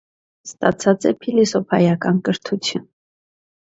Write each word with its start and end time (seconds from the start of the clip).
Ստացած 0.47 1.05
է 1.11 1.13
փիլիսոփայական 1.21 2.21
կրթութիւն։ 2.31 2.93